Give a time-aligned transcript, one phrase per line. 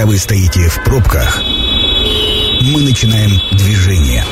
[0.00, 4.24] Пока вы стоите в пробках, мы начинаем движение.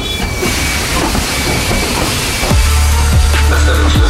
[3.55, 4.09] Осторожно,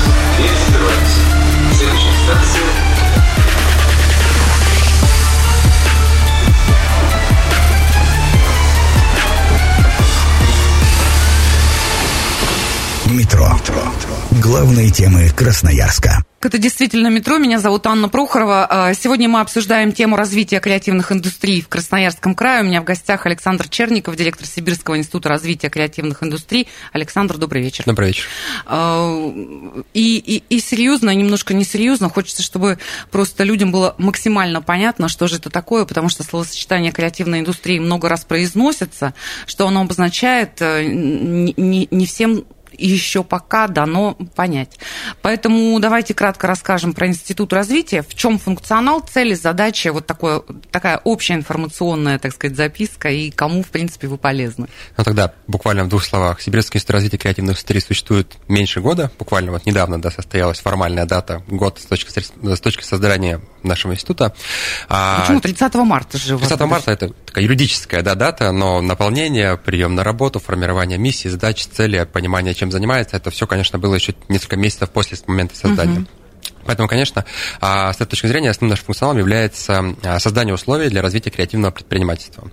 [13.06, 13.60] Метро.
[14.30, 16.22] Главные темы Красноярска.
[16.40, 17.38] Это действительно метро.
[17.38, 18.64] Меня зовут Анна Прохорова.
[18.70, 22.62] А, Сегодня мы обсуждаем тему развития креативных индустрий в Красноярском крае.
[22.62, 26.68] У меня в гостях Александр Черников, директор Сибирского института развития креативных индустрий.
[26.92, 27.82] Александр, добрый вечер.
[27.86, 28.26] Добрый вечер.
[28.66, 29.32] А,
[29.94, 32.08] И, и, и серьезно, и немножко несерьезно.
[32.08, 32.78] Хочется, чтобы
[33.10, 38.08] просто людям было максимально понятно, что же это такое, потому что словосочетание креативной индустрии много
[38.08, 39.12] раз произносится,
[39.46, 42.44] что оно обозначает э, не, не- не всем
[42.86, 44.78] еще пока дано понять.
[45.22, 51.00] Поэтому давайте кратко расскажем про Институт развития, в чем функционал, цели, задачи, вот такое, такая
[51.04, 54.68] общая информационная, так сказать, записка, и кому, в принципе, вы полезны.
[54.96, 56.40] Ну тогда буквально в двух словах.
[56.40, 59.10] Сибирский институт развития креативных индустрий существует меньше года.
[59.18, 64.34] Буквально вот недавно да, состоялась формальная дата, год с точки, с точки создания нашего института.
[64.88, 66.36] А, Почему 30 марта же?
[66.36, 70.98] у вас 30 марта это такая юридическая да, дата, но наполнение, прием на работу, формирование
[70.98, 75.56] миссии, задач, цели, понимание, чем занимается, это все, конечно, было еще несколько месяцев после момента
[75.56, 76.06] создания.
[76.64, 77.24] Поэтому, конечно,
[77.62, 81.70] а, с этой точки зрения основным нашим функционалом является а, создание условий для развития креативного
[81.70, 82.50] предпринимательства.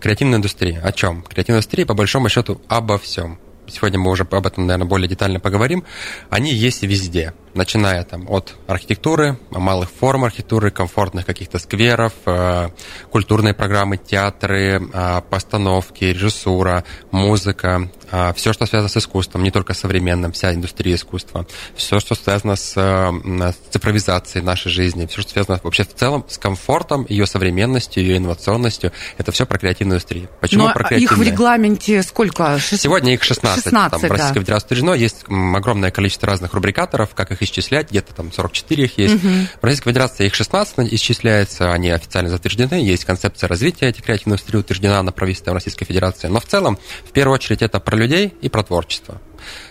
[0.00, 0.80] Креативная индустрия.
[0.80, 1.22] О чем?
[1.22, 3.38] Креативная индустрия, по большому счету, обо всем.
[3.68, 5.84] Сегодня мы уже об этом, наверное, более детально поговорим.
[6.30, 12.70] Они есть везде, начиная там от архитектуры, малых форм архитектуры, комфортных каких-то скверов, э,
[13.10, 17.90] культурные программы, театры, э, постановки, режиссура, музыка,
[18.34, 22.72] все, что связано с искусством, не только современным, вся индустрия искусства, все, что связано с,
[22.74, 28.16] с цифровизацией нашей жизни, все, что связано вообще в целом с комфортом, ее современностью, ее
[28.18, 30.28] инновационностью, это все про креативную индустрию.
[30.40, 31.30] Почему Но про их в креативную?
[31.30, 32.58] регламенте сколько?
[32.58, 33.64] Шест- Сегодня их 16.
[33.64, 34.08] 16, там, в да.
[34.08, 34.94] Российской Федерации утверждено.
[34.94, 39.16] Есть огромное количество разных рубрикаторов, как их исчислять, где-то там 44 их есть.
[39.60, 44.60] В Российской Федерации их 16 исчисляется, они официально затверждены, есть концепция развития этих креативных индустрий,
[44.60, 46.28] утверждена на правительстве Российской Федерации.
[46.28, 49.20] Но в целом, в первую очередь, это про людей и про творчество.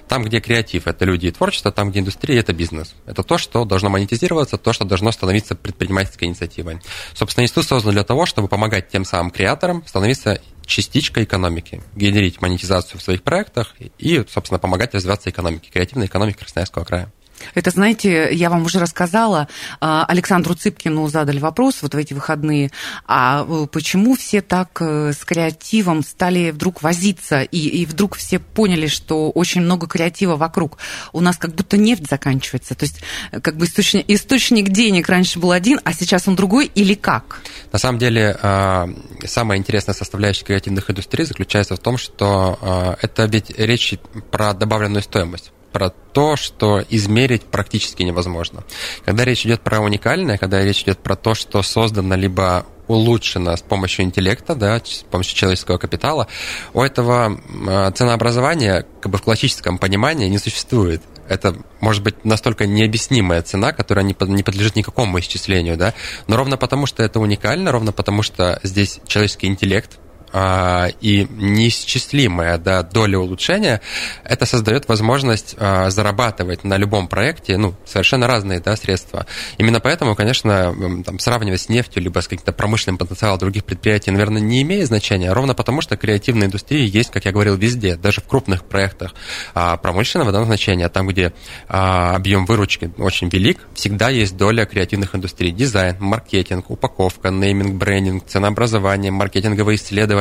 [0.07, 2.95] Там, где креатив– это люди и творчество, там, где индустрия– это бизнес.
[3.05, 6.79] Это то, что должно монетизироваться, то, что должно становиться предпринимательской инициативой.
[7.13, 12.99] Собственно, институт создан для того, чтобы помогать тем самым креаторам становиться частичкой экономики, генерить монетизацию
[12.99, 17.11] в своих проектах и, собственно, помогать развиваться экономике, креативной экономике Красноярского края.
[17.53, 19.47] Это, знаете, я вам уже рассказала,
[19.79, 22.71] а, Александру Цыпкину задали вопрос вот в эти выходные,
[23.05, 28.39] а э, почему все так э, с креативом стали вдруг возиться, и, и вдруг все
[28.39, 30.77] поняли, что очень много креатива вокруг.
[31.13, 35.39] У нас как будто нефть заканчивается, то есть э, как бы источник, источник денег раньше
[35.39, 37.41] был один, а сейчас он другой, или как?
[37.71, 38.85] На самом деле, э,
[39.25, 43.95] самая интересная составляющая креативных индустрий заключается в том, что э, это ведь речь
[44.31, 48.63] про добавленную стоимость про то, что измерить практически невозможно.
[49.05, 53.61] Когда речь идет про уникальное, когда речь идет про то, что создано либо улучшено с
[53.61, 56.27] помощью интеллекта, да, с помощью человеческого капитала,
[56.73, 61.01] у этого э, ценообразования как бы в классическом понимании не существует.
[61.27, 65.93] Это может быть настолько необъяснимая цена, которая не, не подлежит никакому исчислению, да,
[66.27, 72.57] но ровно потому, что это уникально, ровно потому, что здесь человеческий интеллект, а, и неисчислимая
[72.57, 73.81] да, доля улучшения,
[74.23, 79.25] это создает возможность а, зарабатывать на любом проекте ну, совершенно разные да, средства.
[79.57, 84.41] Именно поэтому, конечно, там, сравнивать с нефтью либо с каким-то промышленным потенциалом других предприятий, наверное,
[84.41, 88.25] не имеет значения, ровно потому, что креативная индустрия есть, как я говорил, везде, даже в
[88.25, 89.13] крупных проектах
[89.53, 91.33] а, промышленного да, значения, там, где
[91.67, 95.51] а, объем выручки очень велик, всегда есть доля креативных индустрий.
[95.51, 100.16] Дизайн, маркетинг, упаковка, нейминг, брендинг, ценообразование, маркетинговые исследования,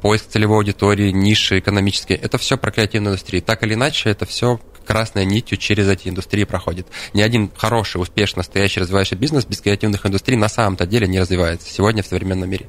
[0.00, 2.18] поиск целевой аудитории, ниши экономические.
[2.18, 3.42] Это все про креативную индустрию.
[3.42, 6.86] Так или иначе, это все красной нитью через эти индустрии проходит.
[7.14, 11.72] Ни один хороший, успешный, настоящий, развивающий бизнес без креативных индустрий на самом-то деле не развивается
[11.72, 12.66] сегодня в современном мире.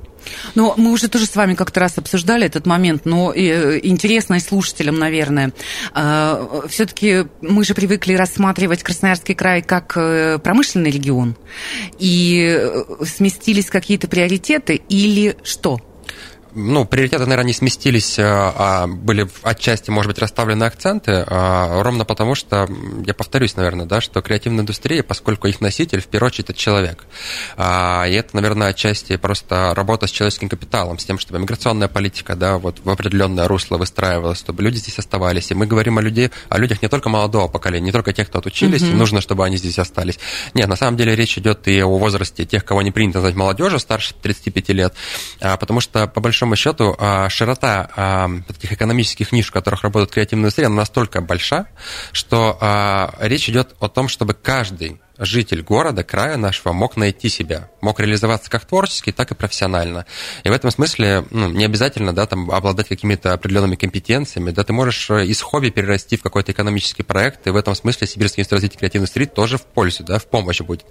[0.56, 4.40] Но мы уже тоже с вами как-то раз обсуждали этот момент, но э, интересно и
[4.40, 5.54] слушателям, наверное.
[6.70, 11.36] Все-таки мы же привыкли рассматривать Красноярский край как э, промышленный регион.
[12.00, 15.80] И э, сместились какие-то приоритеты или что?
[16.56, 22.68] Ну, приоритеты, наверное, не сместились, а были отчасти, может быть, расставлены акценты, ровно потому что,
[23.06, 27.06] я повторюсь, наверное, да, что креативная индустрия, поскольку их носитель, в первую очередь, это человек.
[27.58, 32.58] И это, наверное, отчасти просто работа с человеческим капиталом, с тем, чтобы миграционная политика, да,
[32.58, 35.52] вот в определенное русло выстраивалась, чтобы люди здесь оставались.
[35.52, 38.40] И мы говорим о, людей, о людях не только молодого поколения, не только тех, кто
[38.40, 38.96] отучились, mm-hmm.
[38.96, 40.20] нужно, чтобы они здесь остались.
[40.54, 43.80] Нет, на самом деле речь идет и о возрасте тех, кого не принято назвать молодежью,
[43.80, 44.94] старше 35 лет,
[45.40, 46.98] потому что, по большому счету,
[47.30, 51.68] широта таких экономических ниш, в которых работает креативная индустрия, настолько большая,
[52.12, 58.00] что речь идет о том, чтобы каждый житель города, края нашего мог найти себя, мог
[58.00, 60.06] реализоваться как творчески, так и профессионально.
[60.44, 64.74] И в этом смысле ну, не обязательно да, там, обладать какими-то определенными компетенциями, да, ты
[64.74, 68.58] можешь э, из хобби перерасти в какой-то экономический проект, и в этом смысле Сибирский институт
[68.58, 70.86] развития креативной индустрии тоже в пользу, да, в помощь будет.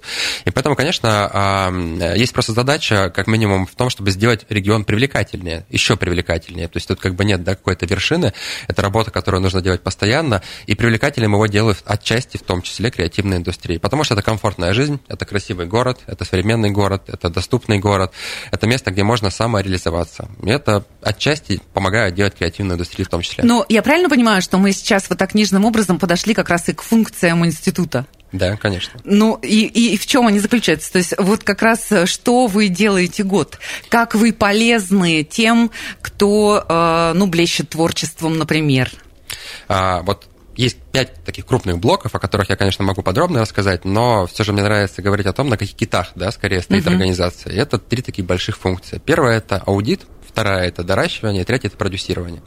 [0.45, 1.71] И поэтому, конечно,
[2.15, 6.67] есть просто задача, как минимум, в том, чтобы сделать регион привлекательнее, еще привлекательнее.
[6.67, 8.33] То есть тут как бы нет да, какой-то вершины,
[8.67, 13.37] это работа, которую нужно делать постоянно, и привлекательным его делают отчасти, в том числе, креативная
[13.37, 13.79] индустрия.
[13.79, 18.13] Потому что это комфортная жизнь, это красивый город, это современный город, это доступный город,
[18.51, 20.29] это место, где можно самореализоваться.
[20.41, 23.43] И это отчасти помогает делать креативную индустрию в том числе.
[23.43, 26.73] Но я правильно понимаю, что мы сейчас вот так нежным образом подошли как раз и
[26.73, 28.05] к функциям института?
[28.31, 28.99] Да, конечно.
[29.03, 30.91] Ну и, и в чем они заключаются?
[30.91, 33.59] То есть вот как раз что вы делаете год?
[33.89, 35.69] Как вы полезны тем,
[36.01, 38.89] кто, э, ну, блещет творчеством, например?
[39.67, 44.27] А, вот есть пять таких крупных блоков, о которых я, конечно, могу подробно рассказать, но
[44.27, 46.91] все же мне нравится говорить о том, на каких китах, да, скорее стоит uh-huh.
[46.91, 47.53] организация.
[47.53, 49.01] И это три таких больших функции.
[49.03, 52.41] Первая– это аудит, вторая– это доращивание, третья– это продюсирование.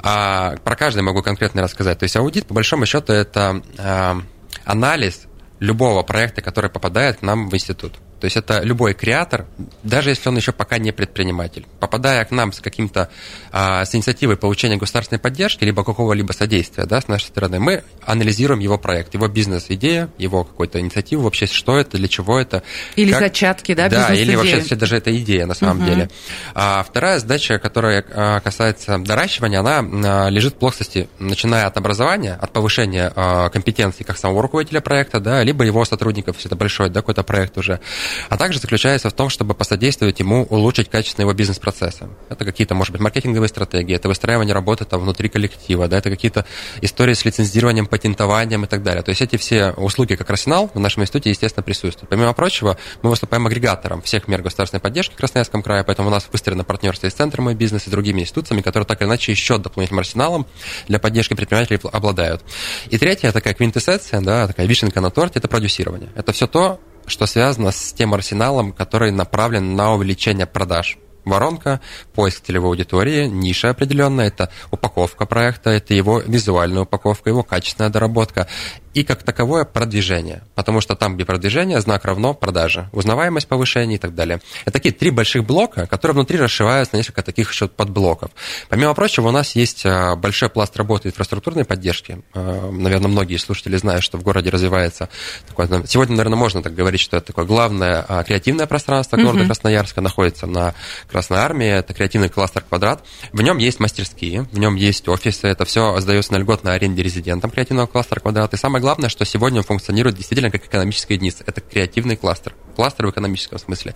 [0.00, 1.98] А, про каждый могу конкретно рассказать.
[1.98, 4.20] То есть аудит, по большому счету, это а,
[4.64, 5.26] анализ
[5.58, 7.94] любого проекта, который попадает к нам в институт.
[8.20, 9.46] То есть это любой креатор,
[9.82, 13.10] даже если он еще пока не предприниматель, попадая к нам с каким-то
[13.52, 18.60] а, с инициативой получения государственной поддержки либо какого-либо содействия, да, с нашей стороны, мы анализируем
[18.60, 22.62] его проект, его бизнес-идея, его какую-то инициативу, вообще что это, для чего это.
[22.96, 23.20] Или как...
[23.20, 25.90] зачатки, да, Да, или вообще все даже это идея на самом угу.
[25.90, 26.10] деле.
[26.54, 29.80] А вторая задача, которая а, касается доращивания, она
[30.26, 35.20] а, лежит в плоскости, начиная от образования, от повышения а, компетенций как самого руководителя проекта,
[35.20, 37.80] да, либо его сотрудников, если это большой да, какой-то проект уже
[38.28, 42.08] а также заключается в том, чтобы посодействовать ему улучшить качество его бизнес-процесса.
[42.28, 46.46] Это какие-то, может быть, маркетинговые стратегии, это выстраивание работы там внутри коллектива, да, это какие-то
[46.80, 49.02] истории с лицензированием, патентованием и так далее.
[49.02, 52.08] То есть эти все услуги, как арсенал, в нашем институте, естественно, присутствуют.
[52.10, 56.28] Помимо прочего, мы выступаем агрегатором всех мер государственной поддержки в Красноярском крае, поэтому у нас
[56.30, 59.58] выстроено партнерство и с Центром «Мой бизнес», и другими институциями, которые так или иначе еще
[59.58, 60.46] дополнительным арсеналом
[60.88, 62.42] для поддержки предпринимателей обладают.
[62.88, 66.10] И третья такая квинтэссенция, да, такая вишенка на торте, это продюсирование.
[66.14, 71.80] Это все то, что связано с тем арсеналом, который направлен на увеличение продаж воронка,
[72.14, 78.48] поиск целевой аудитории, ниша определенная, это упаковка проекта, это его визуальная упаковка, его качественная доработка
[78.96, 83.98] и как таковое продвижение, потому что там, где продвижение, знак равно продажа, узнаваемость повышение и
[83.98, 84.40] так далее.
[84.62, 88.30] Это такие три больших блока, которые внутри расшиваются на несколько таких еще подблоков.
[88.70, 92.22] Помимо прочего, у нас есть а, большой пласт работы инфраструктурной поддержки.
[92.32, 95.10] А, наверное, многие слушатели знают, что в городе развивается
[95.46, 99.46] такое, сегодня, наверное, можно так говорить, что это такое главное а, креативное пространство города mm-hmm.
[99.46, 100.74] Красноярска, находится на
[101.16, 103.02] Красной Армии, это креативный кластер «Квадрат».
[103.32, 107.50] В нем есть мастерские, в нем есть офисы, это все сдается на льготной аренде резидентам
[107.50, 108.52] креативного кластера «Квадрат».
[108.52, 111.42] И самое главное, что сегодня он функционирует действительно как экономическая единица.
[111.46, 112.54] Это креативный кластер.
[112.74, 113.94] Кластер в экономическом смысле.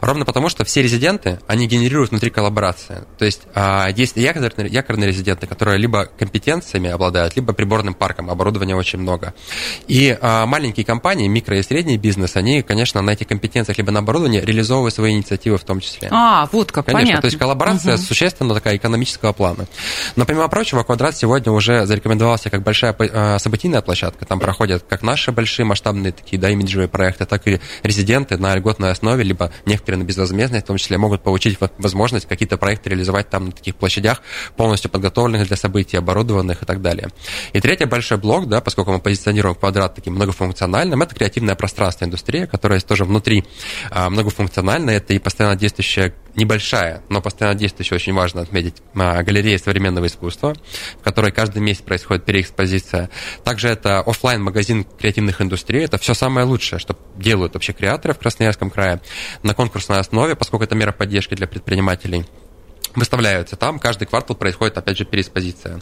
[0.00, 3.02] Ровно потому, что все резиденты, они генерируют внутри коллаборации.
[3.18, 8.30] То есть а, есть якорные, якорные резиденты, которые либо компетенциями обладают, либо приборным парком.
[8.30, 9.34] Оборудования очень много.
[9.88, 13.98] И а, маленькие компании, микро и средний бизнес, они, конечно, на этих компетенциях либо на
[13.98, 16.08] оборудовании реализовывают свои инициативы в том числе.
[16.12, 17.22] А, вот как, Конечно, понятно.
[17.22, 18.02] то есть коллаборация угу.
[18.02, 19.66] существенно такая экономического плана.
[20.16, 25.02] Но помимо прочего, Квадрат сегодня уже зарекомендовался как большая а, событийная площадка там проходят как
[25.02, 29.98] наши большие масштабные такие, да, имиджевые проекты, так и резиденты на льготной основе, либо некоторые
[29.98, 34.22] на безвозмездной, в том числе, могут получить возможность какие-то проекты реализовать там на таких площадях,
[34.56, 37.08] полностью подготовленных для событий, оборудованных и так далее.
[37.52, 42.46] И третий большой блок, да, поскольку мы позиционируем квадрат таким многофункциональным, это креативное пространство индустрия,
[42.46, 43.44] которая тоже внутри
[43.90, 46.14] а, многофункциональная, это и постоянно действующая
[46.50, 50.54] небольшая, но постоянно действующая, очень важно отметить, а, галерея современного искусства,
[51.00, 53.08] в которой каждый месяц происходит переэкспозиция.
[53.44, 55.84] Также это офлайн магазин креативных индустрий.
[55.84, 59.00] Это все самое лучшее, что делают вообще креаторы в Красноярском крае
[59.44, 62.26] на конкурсной основе, поскольку это мера поддержки для предпринимателей.
[62.94, 63.78] Выставляются там.
[63.78, 65.80] Каждый квартал происходит, опять же, переэкспозиция.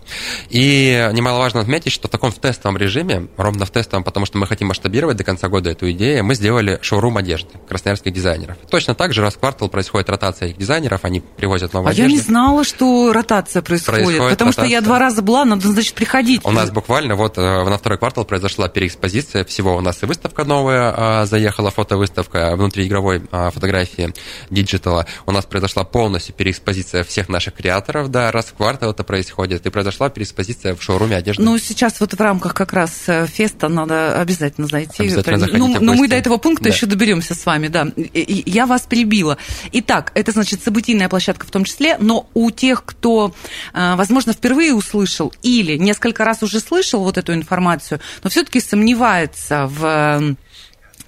[0.50, 4.46] И немаловажно отметить, что в таком в тестовом режиме, ровно в тестовом, потому что мы
[4.46, 8.56] хотим масштабировать до конца года эту идею, мы сделали шоурум одежды красноярских дизайнеров.
[8.70, 12.10] Точно так же раз в квартал происходит ротация их дизайнеров, они привозят новую а одежду.
[12.10, 14.80] я не знала, что ротация происходит, Происходит потому что я ротация.
[14.82, 16.40] два раза была, надо, значит, приходить.
[16.44, 19.76] У нас буквально вот э, на второй квартал произошла переэкспозиция всего.
[19.76, 24.14] У нас и выставка новая а, заехала, фотовыставка внутриигровой а, фотографии
[24.50, 25.06] digital а.
[25.26, 29.66] У нас произошла полностью переэкспозиция всех наших креаторов, да, раз в квартал это происходит.
[29.66, 31.42] И произошла переэкспозиция в шоуруме одежды.
[31.42, 35.02] Ну, сейчас вот в рамках как раз э, феста надо обязательно зайти.
[35.04, 36.10] Обязательно заходите ну, но мы гости.
[36.10, 36.70] до этого пункта Да.
[36.70, 37.88] еще доберемся с вами, да.
[37.96, 39.38] И- Я вас перебила.
[39.72, 43.34] Итак, это значит событийная площадка в том числе, но у тех, кто,
[43.74, 49.66] э, возможно, впервые услышал или несколько раз уже слышал вот эту информацию, но все-таки сомневается
[49.66, 50.34] в э,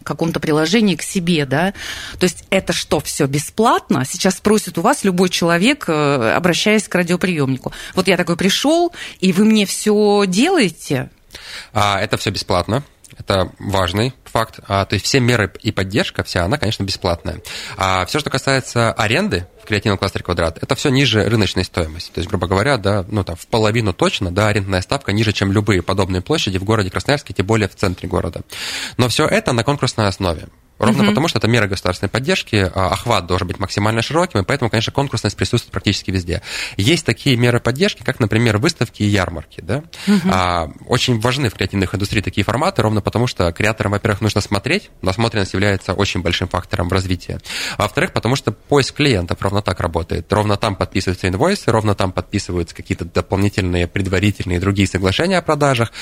[0.04, 1.72] каком-то приложении к себе, да?
[2.18, 4.04] То есть это что, все бесплатно?
[4.04, 7.72] Сейчас спросит у вас любой человек, э, обращаясь к радиоприемнику.
[7.94, 11.10] Вот я такой пришел, и вы мне все делаете?
[11.72, 12.82] А, это все бесплатно.
[13.18, 14.60] Это важный факт.
[14.68, 17.40] А, то есть все меры и поддержка, вся она, конечно, бесплатная.
[17.76, 22.10] А все, что касается аренды в креативном кластере квадрат, это все ниже рыночной стоимости.
[22.10, 25.52] То есть, грубо говоря, да, ну там в половину точно, да, арендная ставка ниже, чем
[25.52, 28.42] любые подобные площади в городе Красноярске, тем более в центре города.
[28.96, 30.48] Но все это на конкурсной основе.
[30.80, 34.70] Ровно потому, что это мера государственной поддержки, а, охват должен быть максимально широким, и поэтому,
[34.70, 36.40] конечно, конкурсность присутствует практически везде.
[36.78, 39.60] Есть такие меры поддержки, как, например, выставки и ярмарки.
[39.60, 39.84] Да?
[40.30, 44.90] А, очень важны в креативных индустриях такие форматы, ровно потому, что креаторам, во-первых, нужно смотреть,
[45.02, 47.38] насмотренность является очень большим фактором в развитии.
[47.76, 50.32] А во-вторых, потому что поиск клиентов ровно так работает.
[50.32, 55.92] Ровно там подписываются инвойсы, ровно там подписываются какие-то дополнительные, предварительные и другие соглашения о продажах.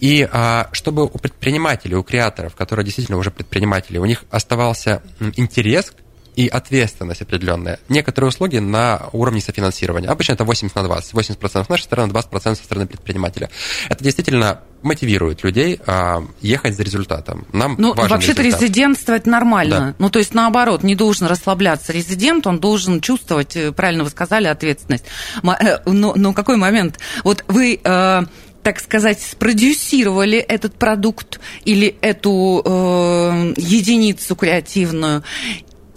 [0.00, 5.02] И а, чтобы у предпринимателей, у креаторов, которые действительно уже предприниматели, у них оставался
[5.36, 5.92] интерес
[6.38, 7.80] и ответственность определенная.
[7.88, 10.08] Некоторые услуги на уровне софинансирования.
[10.08, 11.12] Обычно это 80 на 20.
[11.12, 13.50] 80% с нашей стороны, 20% со стороны предпринимателя.
[13.88, 17.46] Это действительно мотивирует людей а, ехать за результатом.
[17.52, 18.62] Нам Ну, вообще-то результат.
[18.62, 19.78] резидентство это нормально.
[19.78, 19.94] Да.
[19.98, 24.46] Ну, то есть, наоборот, не должен расслабляться резидент, он должен чувствовать, э, правильно вы сказали,
[24.46, 25.04] ответственность.
[25.42, 26.98] Э, Но, но какой момент?
[27.24, 28.22] Вот вы э,
[28.62, 35.22] так сказать, спродюсировали этот продукт или эту э, единицу креативную.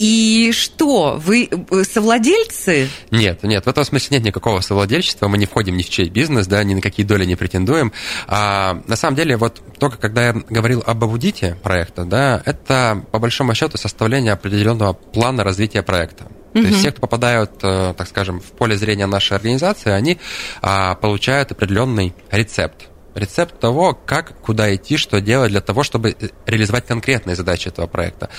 [0.02, 2.88] И что, вы э, совладельцы?
[3.12, 6.48] Нет, нет, в этом смысле нет никакого совладельчества, мы не входим ни в чей бизнес,
[6.48, 7.92] да, ни на какие доли не претендуем.
[8.26, 13.20] А, на самом деле, вот только когда я говорил об аудите проекта, да, это по
[13.20, 16.26] большому счету составление определенного плана развития проекта.
[16.52, 20.18] То есть все, кто попадают, э, так скажем, в поле зрения нашей организации, они
[20.62, 22.88] а, получают определенный рецепт.
[23.14, 27.86] Рецепт того, как, куда идти, что делать для того, чтобы э, реализовать конкретные задачи этого
[27.86, 28.30] проекта.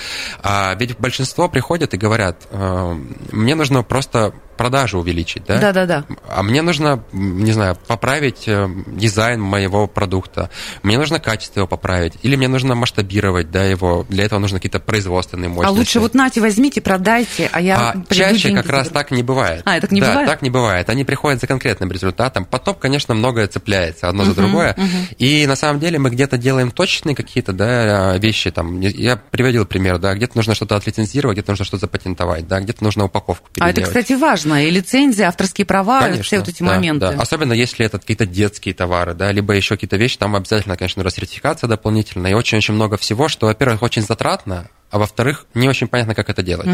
[0.42, 2.96] А ведь большинство приходят и говорят, э,
[3.32, 5.58] мне нужно просто продажи увеличить, да?
[5.60, 6.04] Да-да-да.
[6.28, 10.50] А мне нужно, не знаю, поправить э, дизайн моего продукта,
[10.82, 14.80] мне нужно качество его поправить, или мне нужно масштабировать, да, его, для этого нужно какие-то
[14.80, 15.78] производственные А мощности.
[15.78, 19.62] лучше вот нате, возьмите, продайте, а я А чаще как раз так не бывает.
[19.64, 20.28] А, так не да, бывает?
[20.28, 20.90] так не бывает.
[20.90, 22.44] Они приходят за конкретным результатом.
[22.44, 24.76] Потом, конечно, многое цепляется одно за другое.
[25.18, 28.50] И на самом деле мы где-то делаем точечные какие-то да, вещи.
[28.50, 32.82] Там, я приводил пример, да, где-то нужно что-то отлицензировать, где-то нужно что-то запатентовать, да, где-то
[32.84, 33.88] нужно упаковку А это, переделать.
[33.88, 34.43] кстати, важно.
[34.44, 37.10] И лицензия, авторские права, и все вот эти да, моменты.
[37.10, 37.20] да.
[37.20, 41.10] Особенно если это какие-то детские товары, да, либо еще какие-то вещи, там обязательно, конечно, нужна
[41.10, 46.14] сертификация дополнительная, и очень-очень много всего, что, во-первых, очень затратно, а во-вторых, не очень понятно,
[46.14, 46.68] как это делать.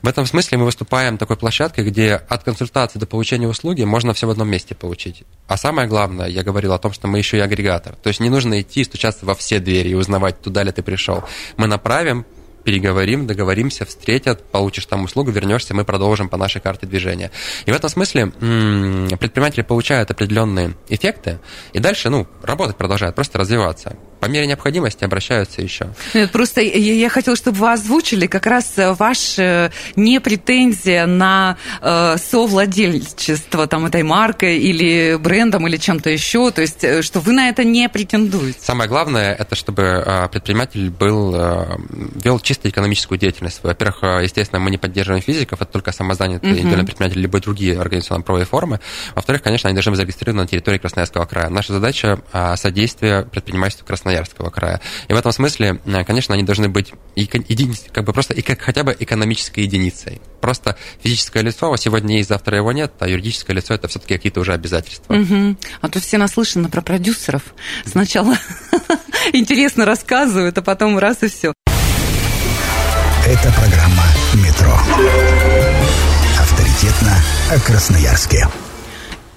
[0.00, 4.28] В этом смысле мы выступаем такой площадкой, где от консультации до получения услуги можно все
[4.28, 5.24] в одном месте получить.
[5.48, 7.96] А самое главное, я говорил о том, что мы еще и агрегатор.
[7.96, 10.82] То есть не нужно идти и стучаться во все двери и узнавать, туда ли ты
[10.82, 11.24] пришел.
[11.56, 12.24] Мы направим,
[12.66, 17.30] переговорим, договоримся, встретят, получишь там услугу, вернешься, мы продолжим по нашей карте движения.
[17.64, 21.38] И в этом смысле предприниматели получают определенные эффекты,
[21.72, 23.96] и дальше, ну, работать продолжают, просто развиваться.
[24.18, 25.88] По мере необходимости обращаются еще.
[26.14, 31.06] Нет, просто я, я хотела, чтобы вы озвучили как раз э, ваш э, не претензия
[31.06, 37.20] на э, совладельчество там, этой маркой или брендом или чем-то еще, то есть э, что
[37.20, 38.58] вы на это не претендуете.
[38.60, 41.76] Самое главное, это чтобы э, предприниматель был, э,
[42.24, 43.60] вел чисто экономическую деятельность.
[43.62, 46.58] Во-первых, э, естественно, мы не поддерживаем физиков, это только самозанятые Мгм.
[46.58, 48.80] индивидуальные предприниматели, либо другие организационно-правовые формы.
[49.14, 51.48] Во-вторых, конечно, они должны быть зарегистрированы на территории Красноярского края.
[51.48, 54.80] Наша задача э, содействие предпринимательству Красноярского края.
[55.08, 58.96] И в этом смысле, э, конечно, они должны быть единиц- как бы просто хотя бы
[58.98, 60.20] экономической единицей.
[60.40, 64.40] Просто физическое лицо а сегодня есть, завтра его нет, а юридическое лицо это все-таки какие-то
[64.40, 65.14] уже обязательства.
[65.14, 65.58] Мгм.
[65.80, 67.42] А то все наслышаны про продюсеров.
[67.84, 68.36] Сначала
[69.32, 71.52] интересно рассказывают, а потом раз и все.
[73.26, 74.04] Это программа
[74.34, 74.78] «Метро».
[76.38, 77.12] Авторитетно
[77.50, 78.46] о Красноярске.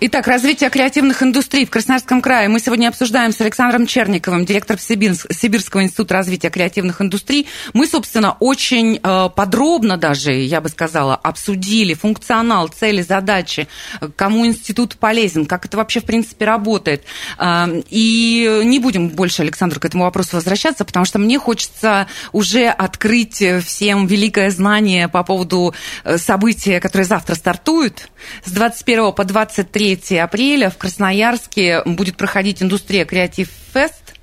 [0.01, 5.83] Итак, развитие креативных индустрий в Красноярском крае мы сегодня обсуждаем с Александром Черниковым, директором Сибирского
[5.83, 7.47] института развития креативных индустрий.
[7.73, 13.67] Мы, собственно, очень э, подробно даже, я бы сказала, обсудили функционал, цели, задачи,
[14.15, 17.03] кому институт полезен, как это вообще, в принципе, работает.
[17.37, 22.67] Э, и не будем больше, Александр, к этому вопросу возвращаться, потому что мне хочется уже
[22.67, 25.73] открыть всем великое знание по поводу
[26.05, 28.09] э, события, которое завтра стартует.
[28.45, 34.15] С 21 по 23 3 апреля в Красноярске будет проходить индустрия Креатив Фест.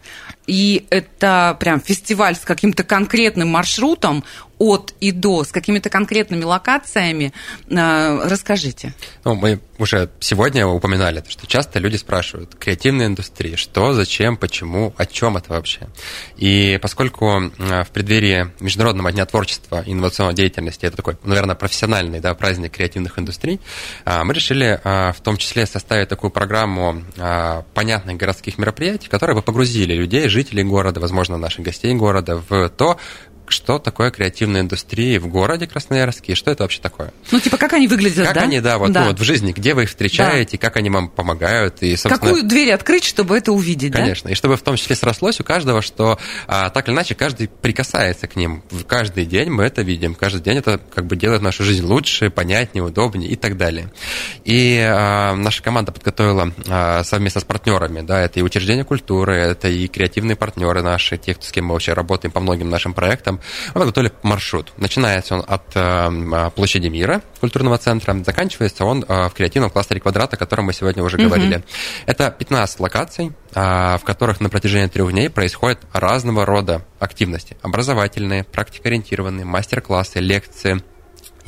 [0.46, 4.22] И это прям фестиваль с каким-то конкретным маршрутом
[4.58, 7.32] от и до, с какими-то конкретными локациями.
[7.68, 8.94] Э, расскажите.
[9.24, 15.04] Ну, мы уже сегодня упоминали, что часто люди спрашивают, креативная индустрия, что, зачем, почему, о
[15.04, 15.88] чем это вообще.
[16.36, 22.34] И поскольку в преддверии Международного дня творчества и инновационной деятельности, это такой, наверное, профессиональный да,
[22.34, 23.60] праздник креативных индустрий,
[24.04, 27.02] э, мы решили в том числе составить такую программу
[27.74, 32.98] понятных городских мероприятий, которые бы погрузили людей, жителей города, возможно, наших гостей города в то,
[33.50, 37.12] что такое креативная индустрия в городе Красноярске, и что это вообще такое.
[37.30, 38.42] Ну, типа, как они выглядят, как да?
[38.42, 39.02] они, да, вот, да.
[39.02, 40.66] Ну, вот в жизни, где вы их встречаете, да.
[40.66, 41.82] как они вам помогают.
[41.82, 42.18] И, собственно...
[42.18, 44.32] Какую дверь открыть, чтобы это увидеть, Конечно, да?
[44.32, 48.26] и чтобы в том числе срослось у каждого, что а, так или иначе каждый прикасается
[48.26, 48.62] к ним.
[48.86, 52.82] Каждый день мы это видим, каждый день это как бы делает нашу жизнь лучше, понятнее,
[52.82, 53.92] удобнее и так далее.
[54.44, 59.68] И а, наша команда подготовила а, совместно с партнерами, да, это и учреждение культуры, это
[59.68, 63.35] и креативные партнеры наши, те, с кем мы вообще работаем по многим нашим проектам,
[63.74, 64.72] мы подготовили маршрут.
[64.76, 70.36] Начинается он от э, площади мира, культурного центра, заканчивается он э, в креативном кластере квадрата,
[70.36, 71.64] о котором мы сегодня уже говорили.
[72.06, 77.56] Это 15 локаций, э, в которых на протяжении трех дней происходят разного рода активности.
[77.62, 80.82] Образовательные, практикоориентированные, мастер-классы, лекции,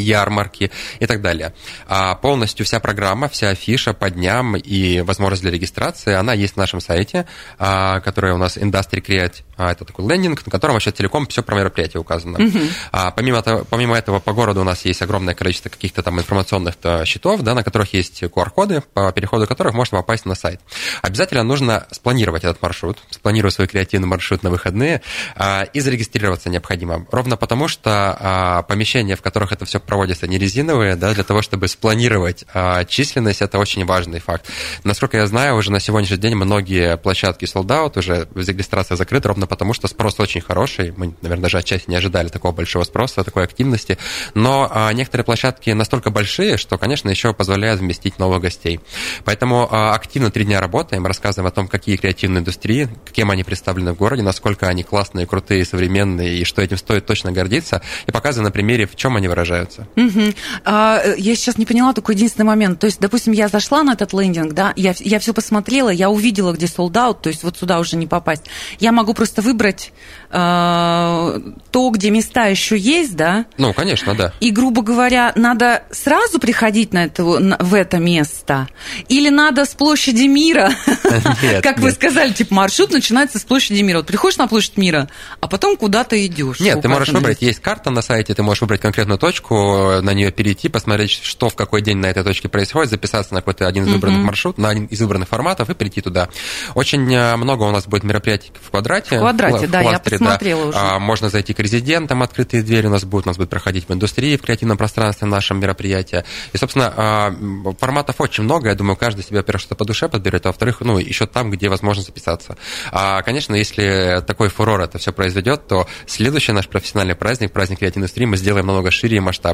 [0.03, 1.55] ярмарки и так далее.
[1.87, 6.63] А полностью вся программа, вся афиша по дням и возможность для регистрации, она есть на
[6.63, 7.27] нашем сайте,
[7.59, 9.43] а, который у нас Industry Create.
[9.57, 12.37] А, это такой лендинг, на котором вообще целиком все про мероприятие указано.
[12.37, 12.71] Uh-huh.
[12.93, 16.77] А, помимо, того, помимо этого, по городу у нас есть огромное количество каких-то там информационных
[17.05, 20.61] счетов, да, на которых есть QR-коды, по переходу которых можно попасть на сайт.
[21.03, 25.03] Обязательно нужно спланировать этот маршрут, спланировать свой креативный маршрут на выходные
[25.35, 27.07] а, и зарегистрироваться необходимо.
[27.11, 31.41] Ровно потому, что а, помещения, в которых это все проводятся не резиновые, да, для того,
[31.41, 34.47] чтобы спланировать а, численность, это очень важный факт.
[34.85, 39.47] Насколько я знаю, уже на сегодняшний день многие площадки sold out, уже регистрация закрыта, ровно
[39.47, 40.93] потому, что спрос очень хороший.
[40.95, 43.97] Мы, наверное, даже отчасти не ожидали такого большого спроса, такой активности.
[44.35, 48.81] Но а, некоторые площадки настолько большие, что, конечно, еще позволяют вместить новых гостей.
[49.25, 53.95] Поэтому а, активно три дня работаем, рассказываем о том, какие креативные индустрии, кем они представлены
[53.95, 58.49] в городе, насколько они классные, крутые, современные, и что этим стоит точно гордиться, и показываем
[58.49, 60.19] на примере, в чем они выражаются получается.
[60.19, 60.35] Угу.
[60.65, 62.79] А, я сейчас не поняла такой единственный момент.
[62.81, 66.53] То есть, допустим, я зашла на этот лендинг, да, я, я все посмотрела, я увидела,
[66.53, 68.45] где sold out, то есть вот сюда уже не попасть.
[68.79, 69.93] Я могу просто выбрать
[70.31, 73.47] э, то, где места еще есть, да?
[73.57, 74.33] Ну, конечно, да.
[74.41, 78.69] И, грубо говоря, надо сразу приходить на это, в это место?
[79.09, 80.73] Или надо с площади мира?
[81.43, 83.99] Нет, как вы сказали, типа маршрут начинается с площади мира.
[83.99, 85.09] Вот приходишь на площадь мира,
[85.41, 86.61] а потом куда-то идешь.
[86.61, 89.68] Нет, ты можешь выбрать, есть карта на сайте, ты можешь выбрать конкретную точку,
[90.01, 93.67] на нее перейти, посмотреть, что в какой день на этой точке происходит, записаться на какой-то
[93.67, 94.25] один из выбранных uh-huh.
[94.25, 96.29] маршрут, на один из выбранных форматов и прийти туда.
[96.75, 99.17] Очень э, много у нас будет мероприятий в квадрате.
[99.17, 100.69] В квадрате, в, да, кластере, я посмотрела да.
[100.69, 100.79] уже.
[100.79, 103.93] А, можно зайти к резидентам, открытые двери у нас будут, у нас будет проходить в
[103.93, 106.25] индустрии, в креативном пространстве в нашем мероприятии.
[106.53, 107.35] И, собственно, а,
[107.79, 110.99] форматов очень много, я думаю, каждый себе, во-первых, что-то по душе подберет, а во-вторых, ну,
[110.99, 112.57] еще там, где возможно записаться.
[112.93, 118.05] А, конечно, если такой фурор это все произведет, то следующий наш профессиональный праздник, праздник креативной
[118.05, 119.48] индустрии, мы сделаем намного шире и масштабнее.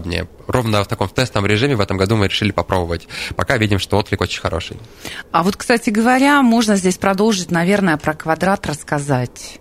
[0.47, 3.09] Ровно в таком тестовом режиме в этом году мы решили попробовать.
[3.37, 4.77] Пока видим, что отклик очень хороший.
[5.33, 9.61] А вот, кстати говоря, можно здесь продолжить, наверное, про квадрат рассказать.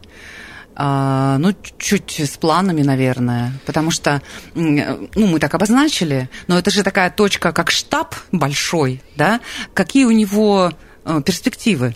[0.76, 4.22] А, ну, чуть с планами, наверное, потому что,
[4.56, 9.40] ну, мы так обозначили, но это же такая точка, как штаб большой, да?
[9.76, 10.72] Какие у него
[11.06, 11.96] э, перспективы?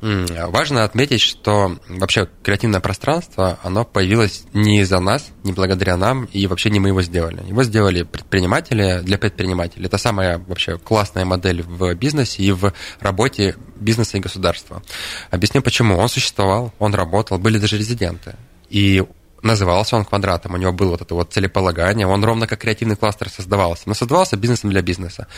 [0.00, 6.46] Важно отметить, что вообще креативное пространство, оно появилось не из-за нас, не благодаря нам, и
[6.46, 7.46] вообще не мы его сделали.
[7.46, 9.86] Его сделали предприниматели для предпринимателей.
[9.86, 14.82] Это самая вообще классная модель в бизнесе и в работе бизнеса и государства.
[15.30, 15.96] Объясню почему.
[15.96, 18.36] Он существовал, он работал, были даже резиденты.
[18.70, 19.04] И
[19.42, 23.28] назывался он квадратом, у него было вот это вот целеполагание, он ровно как креативный кластер
[23.28, 25.28] создавался, но создавался бизнесом для бизнеса.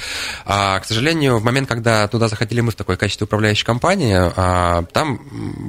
[0.44, 4.84] А, к сожалению, в момент, когда туда заходили мы в такое качестве управляющей компании, а,
[4.92, 5.20] там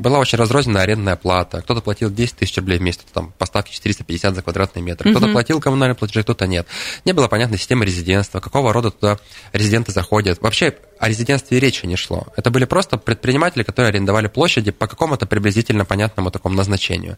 [0.02, 1.62] была очень разрозненная арендная плата.
[1.62, 5.34] Кто-то платил 10 тысяч рублей в месяц, там поставки 450 за квадратный метр, кто-то угу.
[5.34, 6.68] платил коммунальные платежи, кто-то нет.
[7.06, 9.18] Не было понятной системы резидентства, какого рода туда
[9.54, 10.42] резиденты заходят.
[10.42, 12.28] Вообще о резидентстве речи не шло.
[12.36, 17.18] Это были просто предприниматели, которые арендовали площади по какому-то приблизительно понятному такому назначению.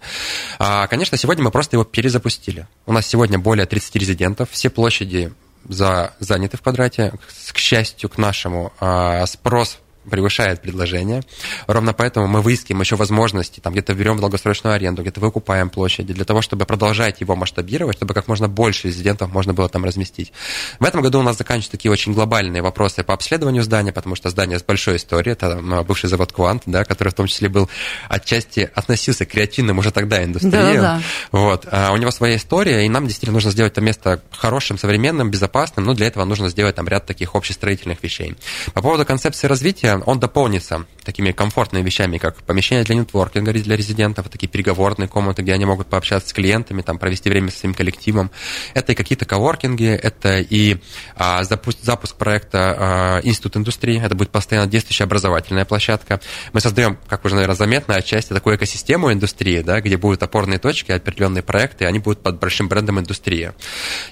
[0.58, 2.66] А, конечно, сегодня мы просто его перезапустили.
[2.86, 5.34] У нас сегодня более 30 резидентов, все площади
[5.68, 7.14] за, заняты в квадрате.
[7.52, 11.24] К счастью, к нашему, а, спрос превышает предложение.
[11.68, 16.26] Ровно поэтому мы выискиваем еще возможности, там где-то берем долгосрочную аренду, где-то выкупаем площади, для
[16.26, 20.34] того, чтобы продолжать его масштабировать, чтобы как можно больше резидентов можно было там разместить.
[20.80, 24.30] В этом году у нас заканчиваются такие очень глобальные вопросы по обследованию здания, потому что
[24.30, 27.70] здание с большой историей, это ну, бывший завод Квант, да, который в том числе был
[28.10, 30.52] отчасти относился к креативным уже тогда индустрии.
[30.52, 31.02] Да, да.
[31.32, 31.68] Вот.
[31.72, 35.86] А у него своя история, и нам действительно нужно сделать это место хорошим, современным, безопасным,
[35.86, 38.36] но для этого нужно сделать там ряд таких общестроительных вещей.
[38.74, 44.30] По поводу концепции развития, он дополнится такими комфортными вещами, как помещение для нетворкинга для резидентов,
[44.30, 48.32] такие переговорные комнаты, где они могут пообщаться с клиентами, там, провести время со своим коллективом.
[48.74, 50.78] Это и какие-то коворкинги, это и
[51.16, 56.20] а, запуск, запуск проекта а, Институт индустрии, это будет постоянно действующая образовательная площадка.
[56.54, 60.92] Мы создаем, как уже, наверное, заметно, отчасти такую экосистему индустрии, да, где будут опорные точки,
[60.92, 63.54] определенные проекты, они будут под большим брендом индустрия.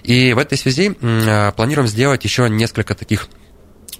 [0.03, 3.27] И в этой связи м, планируем сделать еще несколько таких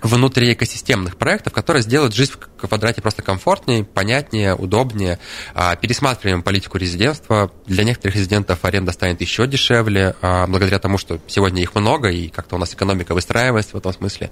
[0.02, 5.20] внутри экосистемных проектов, которые сделают жизнь в квадрате просто комфортнее, понятнее, удобнее.
[5.54, 7.52] А, пересматриваем политику резидентства.
[7.66, 12.30] Для некоторых резидентов аренда станет еще дешевле, а, благодаря тому, что сегодня их много, и
[12.30, 14.32] как-то у нас экономика выстраивается в этом смысле.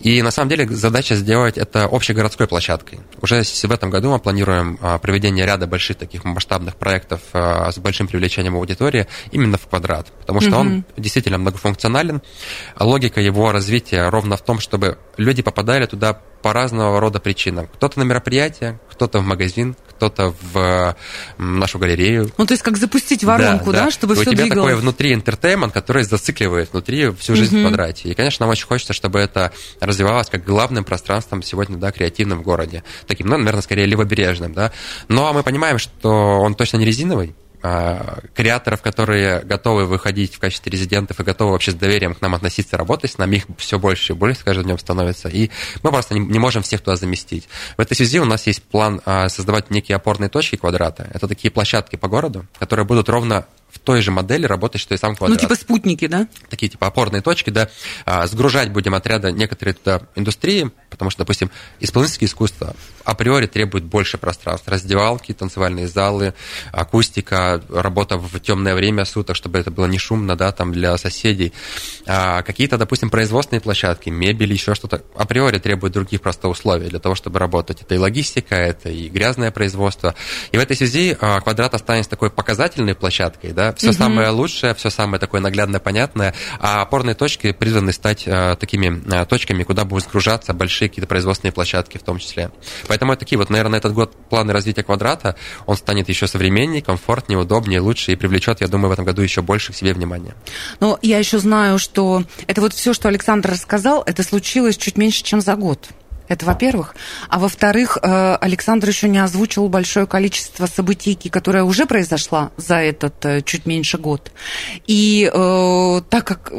[0.00, 3.00] И на самом деле задача сделать это общегородской площадкой.
[3.20, 8.06] Уже в этом году мы планируем а, проведение ряда больших таких масштабных проектов с большим
[8.06, 10.60] привлечением аудитории именно в квадрат, потому что mm-hmm.
[10.60, 12.22] он действительно многофункционален.
[12.78, 17.66] Логика его развития ровно в том, чтобы люди попадали туда по разного рода причинам.
[17.66, 20.96] Кто-то на мероприятие, кто-то в магазин, кто-то в
[21.38, 22.30] нашу галерею.
[22.38, 23.84] Ну, то есть как запустить воронку, да, да.
[23.86, 24.70] да чтобы все У тебя двигалось.
[24.70, 27.64] такой внутри интертеймент, который зацикливает внутри всю жизнь угу.
[27.64, 28.08] в квадрате.
[28.08, 32.42] И, конечно, нам очень хочется, чтобы это развивалось как главным пространством сегодня, да, креативным в
[32.42, 32.84] городе.
[33.08, 34.72] Таким, ну, наверное, скорее левобережным, да.
[35.08, 40.70] Но мы понимаем, что он точно не резиновый, а, креаторов, которые готовы выходить в качестве
[40.70, 44.12] резидентов и готовы вообще с доверием к нам относиться, работать с нами, их все больше
[44.12, 45.28] и больше с каждым днем становится.
[45.28, 45.50] И
[45.82, 47.48] мы просто не, не можем всех туда заместить.
[47.76, 51.10] В этой связи у нас есть план а, создавать некие опорные точки квадрата.
[51.12, 54.98] Это такие площадки по городу, которые будут ровно в той же модели работать, что и
[54.98, 55.36] сам квадрат.
[55.36, 56.26] Ну, типа спутники, да?
[56.48, 57.68] Такие типа опорные точки, да.
[58.04, 61.50] А, сгружать будем отряда некоторые туда индустрии, потому что, допустим,
[61.80, 64.72] исполнительское искусство априори требует больше пространства.
[64.72, 66.34] Раздевалки, танцевальные залы,
[66.72, 71.52] акустика, работа в темное время суток, чтобы это было не шумно, да, там для соседей.
[72.06, 77.14] А, какие-то, допустим, производственные площадки, мебель, еще что-то априори требуют других просто условий для того,
[77.14, 77.82] чтобы работать.
[77.82, 80.14] Это и логистика, это и грязное производство.
[80.52, 83.96] И в этой связи а, квадрат останется такой показательной площадкой, да, все угу.
[83.96, 89.24] самое лучшее, все самое такое наглядное, понятное, а опорные точки призваны стать а, такими а,
[89.24, 92.52] точками, куда будут сгружаться большие какие-то производственные площадки в том числе.
[92.86, 95.34] Поэтому это такие вот, наверное, этот год планы развития квадрата,
[95.66, 99.42] он станет еще современнее, комфортнее, удобнее, лучше и привлечет, я думаю, в этом году еще
[99.42, 100.34] больше к себе внимания.
[100.78, 105.24] Но я еще знаю, что это вот все, что Александр рассказал, это случилось чуть меньше,
[105.24, 105.88] чем за год.
[106.28, 106.94] Это во-первых.
[107.28, 113.24] А во-вторых, э, Александр еще не озвучил большое количество событий, которое уже произошла за этот
[113.24, 114.30] э, чуть меньше год.
[114.86, 116.52] И э, так как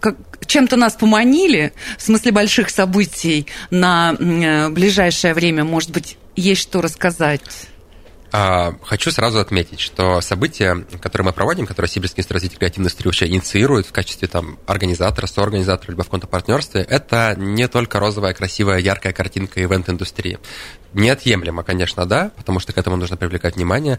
[0.00, 4.14] как, чем-то нас поманили, в смысле больших событий на
[4.70, 7.42] ближайшее время, может быть, есть что рассказать?
[8.36, 13.06] А, хочу сразу отметить, что события, которые мы проводим, которые Сибирский институт развития креативной индустрии
[13.06, 18.34] вообще инициирует в качестве там, организатора, соорганизатора, либо в каком-то партнерстве, это не только розовая,
[18.34, 20.40] красивая, яркая картинка ивент-индустрии
[20.94, 23.98] неотъемлемо, конечно, да, потому что к этому нужно привлекать внимание.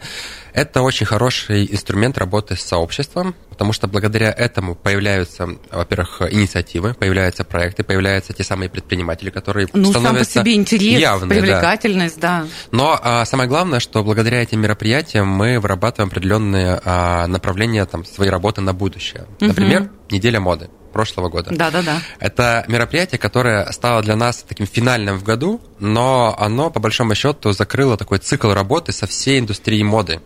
[0.52, 7.44] Это очень хороший инструмент работы с сообществом, потому что благодаря этому появляются, во-первых, инициативы, появляются
[7.44, 12.42] проекты, появляются те самые предприниматели, которые ну, становятся сам по себе интерес, явны, привлекательность, да.
[12.42, 12.48] да.
[12.72, 18.30] Но а, самое главное, что благодаря этим мероприятиям мы вырабатываем определенные а, направления там, своей
[18.30, 19.26] работы на будущее.
[19.40, 19.90] Например, угу.
[20.10, 21.50] неделя моды прошлого года.
[21.54, 22.00] Да, да, да.
[22.20, 27.52] Это мероприятие, которое стало для нас таким финальным в году, но оно, по большому счету,
[27.52, 30.20] закрыло такой цикл работы со всей индустрией моды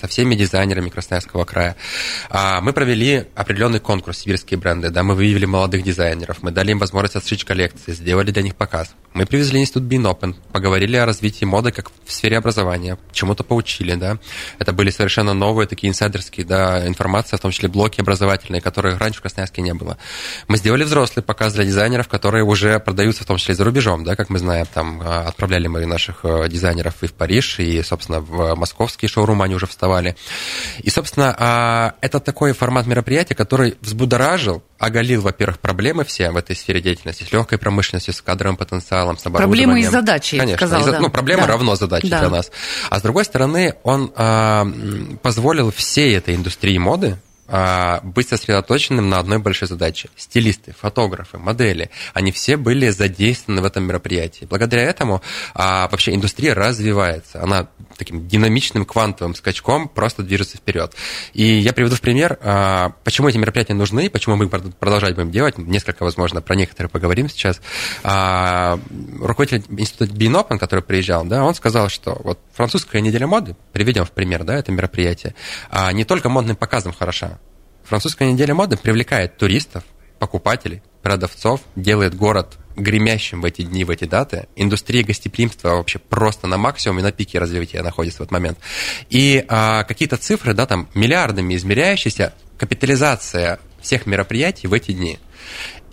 [0.00, 1.74] со всеми дизайнерами Красноярского края.
[2.30, 6.78] А, мы провели определенный конкурс «Сибирские бренды», да, мы выявили молодых дизайнеров, мы дали им
[6.78, 8.94] возможность отшить коллекции, сделали для них показ.
[9.14, 14.18] Мы привезли институт Бинопен, поговорили о развитии моды как в сфере образования, чему-то поучили, да.
[14.58, 19.18] Это были совершенно новые такие инсайдерские, да, информация, в том числе блоки образовательные, которых раньше
[19.18, 19.98] в Красноярске не было.
[20.46, 24.04] Мы сделали взрослый показ для дизайнеров, которые уже продаются в том числе и за рубежом,
[24.04, 27.82] да, как мы знаем, там а, отправляли мы наших э, дизайнеров и в Париж, и,
[27.82, 30.16] собственно, в московские шоурумы они уже вставали.
[30.78, 36.54] И, собственно, а, это такой формат мероприятия, который взбудоражил, оголил, во-первых, проблемы все в этой
[36.54, 39.68] сфере деятельности, с легкой промышленностью, с кадровым потенциалом, с оборудованием.
[39.70, 41.00] Проблемы и задачи, Конечно, сказал, и, да.
[41.00, 41.48] ну, проблема да.
[41.48, 42.20] равно задачи да.
[42.20, 42.50] для нас.
[42.90, 44.66] А с другой стороны, он а,
[45.22, 50.10] позволил всей этой индустрии моды быть сосредоточенным на одной большой задаче.
[50.16, 54.44] Стилисты, фотографы, модели, они все были задействованы в этом мероприятии.
[54.44, 55.22] Благодаря этому
[55.54, 57.42] а, вообще индустрия развивается.
[57.42, 60.94] Она таким динамичным квантовым скачком просто движется вперед.
[61.32, 65.58] И я приведу в пример, а, почему эти мероприятия нужны, почему мы продолжать будем делать.
[65.58, 67.60] Несколько, возможно, про некоторые поговорим сейчас.
[68.02, 68.78] А,
[69.20, 74.10] руководитель института Бинопен, который приезжал, да, он сказал, что вот французская неделя моды, приведем в
[74.12, 75.34] пример, да, это мероприятие,
[75.70, 77.37] а, не только модным показом хороша,
[77.88, 79.82] Французская неделя моды привлекает туристов,
[80.18, 84.46] покупателей, продавцов, делает город гремящим в эти дни, в эти даты.
[84.56, 88.58] Индустрия гостеприимства вообще просто на максимуме, на пике развития находится в этот момент.
[89.08, 95.18] И а, какие-то цифры, да, там миллиардами измеряющиеся, капитализация всех мероприятий в эти дни.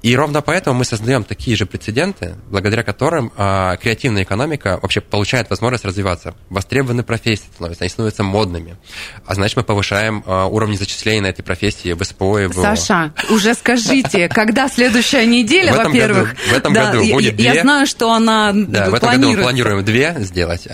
[0.06, 5.50] И ровно поэтому мы создаем такие же прецеденты, благодаря которым а, креативная экономика вообще получает
[5.50, 6.36] возможность развиваться.
[6.52, 8.78] Востребованы профессии становятся, они становятся модными.
[9.26, 13.13] А значит, мы повышаем а, уровни зачисления на этой профессии в СПО и в Саша,
[13.32, 16.36] уже скажите, когда следующая неделя, во-первых?
[16.52, 17.46] В этом году будет две.
[17.56, 20.68] Я знаю, что она Да, в этом году мы планируем две сделать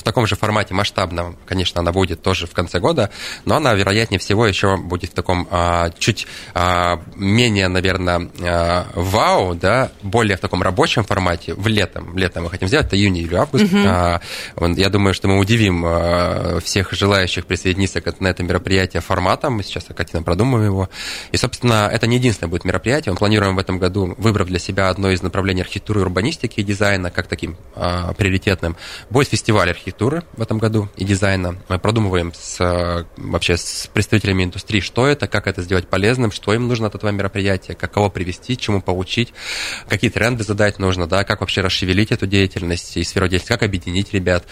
[0.00, 3.10] в таком же формате масштабном, конечно, она будет тоже в конце года,
[3.44, 9.54] но она, вероятнее всего, еще будет в таком а, чуть а, менее, наверное, а, вау,
[9.54, 12.16] да, более в таком рабочем формате, в летом.
[12.16, 13.64] Летом мы хотим сделать, это июнь или август.
[13.64, 13.82] Угу.
[13.86, 14.20] А,
[14.56, 19.54] я думаю, что мы удивим а, всех желающих присоединиться на это мероприятие форматом.
[19.54, 20.88] Мы сейчас активно продумываем его.
[21.30, 23.12] И, собственно, это не единственное будет мероприятие.
[23.12, 27.10] Мы планируем в этом году, выбрав для себя одно из направлений архитектуры, урбанистики и дизайна,
[27.10, 28.76] как таким а, приоритетным,
[29.10, 31.56] будет фестиваль архитектуры архитектуры в этом году и дизайна.
[31.68, 36.68] Мы продумываем с, вообще с представителями индустрии, что это, как это сделать полезным, что им
[36.68, 39.34] нужно от этого мероприятия, как кого привести, чему поучить,
[39.88, 44.12] какие тренды задать нужно, да, как вообще расшевелить эту деятельность и сферу деятельности, как объединить
[44.12, 44.44] ребят.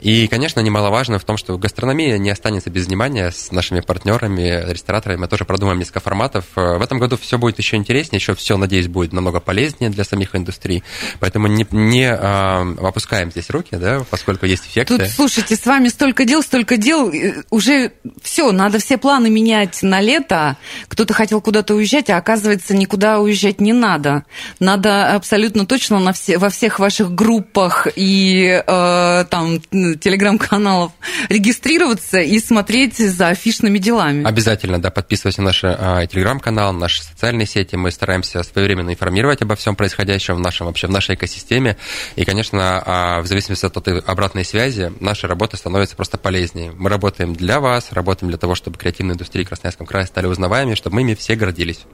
[0.00, 5.20] И, конечно, немаловажно в том, что гастрономия не останется без внимания с нашими партнерами, рестораторами.
[5.20, 6.44] Мы тоже продумаем несколько форматов.
[6.54, 10.36] В этом году все будет еще интереснее, еще все, надеюсь, будет намного полезнее для самих
[10.36, 10.84] индустрий.
[11.18, 14.98] Поэтому не, не а, опускаем здесь руки, да, поскольку есть эффекты.
[14.98, 17.12] Тут, слушайте, с вами столько дел, столько дел,
[17.50, 20.56] уже все, надо все планы менять на лето.
[20.88, 24.24] Кто-то хотел куда-то уезжать, а оказывается, никуда уезжать не надо.
[24.60, 30.92] Надо абсолютно точно на все, во всех ваших группах и э, там телеграм-каналов
[31.28, 34.24] регистрироваться и смотреть за афишными делами.
[34.24, 37.76] Обязательно, да, подписывайтесь на наш э, телеграм-канал, наши социальные сети.
[37.76, 41.76] Мы стараемся своевременно информировать обо всем происходящем в нашем вообще в нашей экосистеме.
[42.16, 44.65] И, конечно, э, в зависимости от этой обратной связи,
[45.00, 46.72] наша работа становится просто полезнее.
[46.76, 50.74] Мы работаем для вас, работаем для того, чтобы креативные индустрии в Красноярском крае стали узнаваемыми,
[50.74, 51.86] чтобы мы ими все гордились.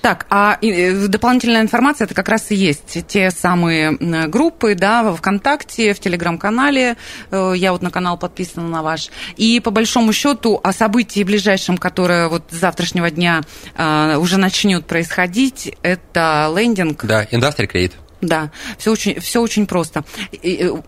[0.00, 3.92] Так, а дополнительная информация, это как раз и есть те самые
[4.28, 6.96] группы, да, ВКонтакте, в Телеграм-канале,
[7.30, 11.76] э, я вот на канал подписана на ваш, и по большому счету о событии ближайшем,
[11.76, 13.42] которое вот с завтрашнего дня
[13.76, 17.04] э, уже начнет происходить, это лендинг.
[17.04, 17.92] Да, Industry Create.
[18.20, 20.04] Да, все очень, все очень просто.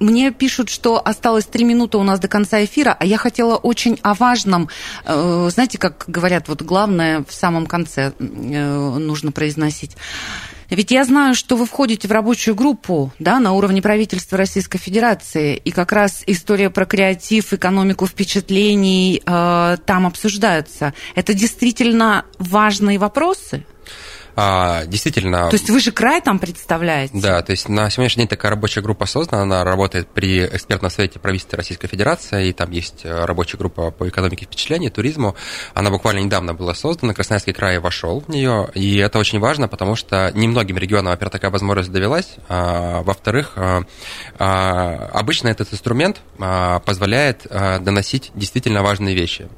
[0.01, 3.99] Мне пишут, что осталось три минуты у нас до конца эфира, а я хотела очень
[4.03, 4.68] о важном,
[5.05, 8.23] э, знаете, как говорят, вот главное в самом конце э,
[8.99, 9.97] нужно произносить.
[10.68, 15.55] Ведь я знаю, что вы входите в рабочую группу да, на уровне правительства Российской Федерации,
[15.57, 20.95] и как раз история про креатив, экономику впечатлений э, там обсуждаются.
[21.14, 23.66] Это действительно важные вопросы?
[24.37, 25.49] А, действительно...
[25.49, 27.12] То есть вы же край там представляете?
[27.18, 31.18] Да, то есть на сегодняшний день такая рабочая группа создана, она работает при экспертном совете
[31.18, 35.37] правительства Российской Федерации, и там есть э, рабочая группа по экономике впечатлений, туризму.
[35.75, 39.97] Она буквально недавно была создана, Красноярский край вошел в нее, и это очень важно, потому
[39.97, 43.83] что немногим регионам, во-первых, такая возможность довелась, а, во-вторых, а,
[44.38, 49.49] а, обычно этот инструмент а, позволяет а, доносить действительно важные вещи.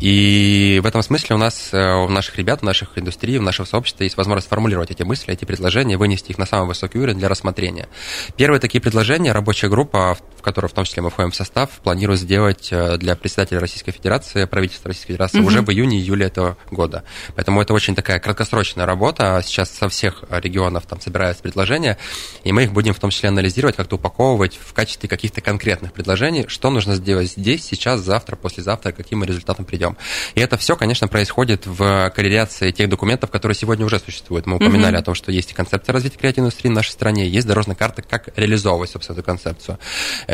[0.00, 3.66] И в этом смысле у нас, э, у наших ребят, у наших индустрий, у нашего
[3.66, 7.28] сообщества есть возможность сформулировать эти мысли, эти предложения, вынести их на самый высокий уровень для
[7.28, 7.88] рассмотрения.
[8.36, 12.68] Первые такие предложения рабочая группа которой в том числе мы входим в состав, планирует сделать
[12.70, 15.48] для председателя Российской Федерации, правительства Российской Федерации угу.
[15.48, 17.04] уже в июне-июле этого года.
[17.34, 19.42] Поэтому это очень такая краткосрочная работа.
[19.44, 21.98] Сейчас со всех регионов там собираются предложения,
[22.44, 26.46] и мы их будем в том числе анализировать, как-то упаковывать в качестве каких-то конкретных предложений,
[26.48, 29.96] что нужно сделать здесь, сейчас, завтра, послезавтра, к каким мы результатам придем.
[30.34, 34.46] И это все, конечно, происходит в корреляции тех документов, которые сегодня уже существуют.
[34.46, 35.00] Мы упоминали mm-hmm.
[35.00, 38.28] о том, что есть концепция развития креативной индустрии в нашей стране, есть дорожная карта, как
[38.36, 39.78] реализовывать, собственно, эту концепцию.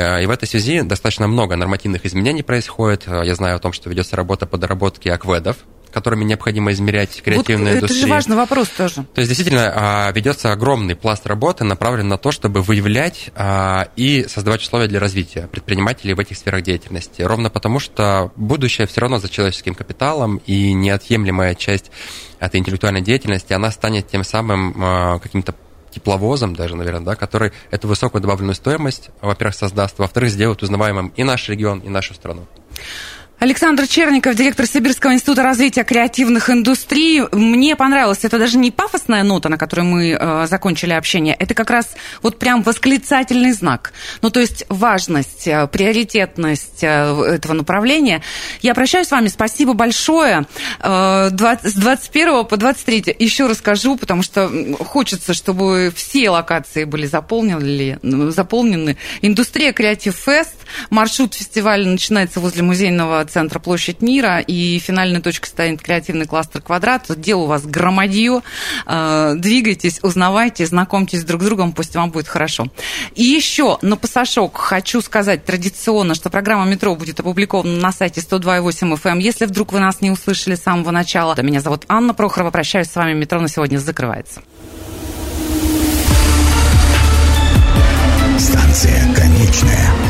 [0.01, 3.05] Э, и в этой связи достаточно много нормативных изменений происходит.
[3.07, 5.59] Э, я знаю о том, что ведется работа по доработке акведов,
[5.93, 8.01] которыми необходимо измерять креативную вот индустрию.
[8.01, 9.05] Это же важный вопрос тоже.
[9.15, 14.25] То есть, действительно, а, ведется огромный пласт работы, направлен на то, чтобы выявлять а, и
[14.29, 17.23] создавать условия для развития предпринимателей в этих сферах деятельности.
[17.23, 21.91] Ровно потому, что будущее все равно за человеческим капиталом, и неотъемлемая часть
[22.39, 25.55] этой интеллектуальной деятельности, она станет тем самым а, каким-то
[25.91, 31.25] тепловозом даже, наверное, да, который эту высокую добавленную стоимость, во-первых, создаст, во-вторых, сделает узнаваемым и
[31.25, 32.47] наш регион, и нашу страну.
[33.41, 37.23] Александр Черников, директор Сибирского института развития креативных индустрий.
[37.33, 41.71] Мне понравилось, это даже не пафосная нота, на которой мы э, закончили общение, это как
[41.71, 41.89] раз
[42.21, 43.95] вот прям восклицательный знак.
[44.21, 48.21] Ну, то есть важность, э, приоритетность э, этого направления.
[48.61, 50.45] Я прощаюсь с вами, спасибо большое.
[50.81, 54.51] Э, 20, с 21 по 23 еще расскажу, потому что
[54.81, 57.99] хочется, чтобы все локации были заполнены.
[58.33, 58.99] заполнены.
[59.23, 60.57] Индустрия Креатив Фест,
[60.91, 67.07] маршрут фестиваля начинается возле музейного центра Площадь Мира, и финальной точкой станет креативный кластер «Квадрат».
[67.17, 68.43] Дел у вас громадье.
[68.87, 72.67] Э, двигайтесь, узнавайте, знакомьтесь друг с другом, пусть вам будет хорошо.
[73.15, 78.95] И еще на пасашок хочу сказать традиционно, что программа «Метро» будет опубликована на сайте 102.8
[78.95, 79.11] FM.
[79.11, 79.19] Эм.
[79.19, 82.51] Если вдруг вы нас не услышали с самого начала, меня зовут Анна Прохорова.
[82.51, 83.15] Прощаюсь с вами.
[83.15, 84.43] «Метро» на сегодня закрывается.
[88.39, 90.10] Станция конечная.